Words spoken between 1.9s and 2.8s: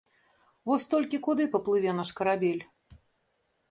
наш карабель?